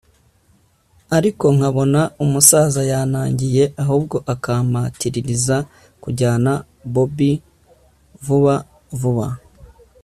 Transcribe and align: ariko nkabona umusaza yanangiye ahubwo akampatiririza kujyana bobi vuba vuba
ariko 1.17 1.45
nkabona 1.55 2.01
umusaza 2.23 2.81
yanangiye 2.91 3.63
ahubwo 3.83 4.17
akampatiririza 4.33 5.57
kujyana 6.03 6.51
bobi 6.93 7.31
vuba 8.25 8.55
vuba 8.99 9.27